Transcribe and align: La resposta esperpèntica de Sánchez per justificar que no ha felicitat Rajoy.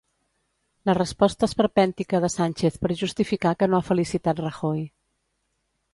La 0.89 0.95
resposta 0.97 1.49
esperpèntica 1.49 2.21
de 2.25 2.31
Sánchez 2.37 2.79
per 2.85 2.93
justificar 3.03 3.55
que 3.61 3.71
no 3.75 3.81
ha 3.81 3.87
felicitat 3.93 4.45
Rajoy. 4.47 4.83